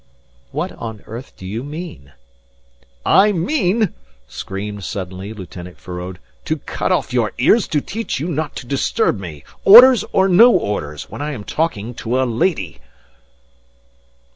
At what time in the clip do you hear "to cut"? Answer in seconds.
6.45-6.91